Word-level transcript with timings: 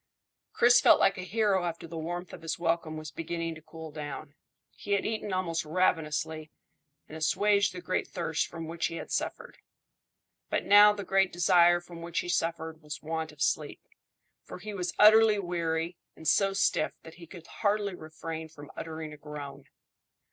Chris 0.51 0.81
felt 0.81 0.99
like 0.99 1.19
a 1.19 1.21
hero 1.21 1.63
after 1.63 1.85
the 1.87 1.95
warmth 1.95 2.33
of 2.33 2.41
his 2.41 2.57
welcome 2.57 2.97
was 2.97 3.11
beginning 3.11 3.53
to 3.53 3.61
cool 3.61 3.91
down. 3.91 4.33
He 4.73 4.93
had 4.93 5.05
eaten 5.05 5.31
almost 5.31 5.63
ravenously, 5.63 6.49
and 7.07 7.15
assuaged 7.15 7.71
the 7.71 7.81
great 7.81 8.07
thirst 8.07 8.47
from 8.47 8.65
which 8.65 8.87
he 8.87 8.95
had 8.95 9.11
suffered. 9.11 9.59
But 10.49 10.65
now 10.65 10.91
the 10.91 11.03
great 11.03 11.31
desire 11.31 11.79
from 11.79 12.01
which 12.01 12.21
he 12.21 12.29
suffered 12.29 12.81
was 12.81 13.03
want 13.03 13.31
of 13.31 13.43
sleep, 13.43 13.83
for 14.43 14.57
he 14.57 14.73
was 14.73 14.91
utterly 14.97 15.37
weary 15.37 15.97
and 16.15 16.27
so 16.27 16.53
stiff 16.53 16.93
that 17.03 17.13
he 17.17 17.27
could 17.27 17.45
hardly 17.45 17.93
refrain 17.93 18.49
from 18.49 18.71
uttering 18.75 19.13
a 19.13 19.17
groan. 19.17 19.65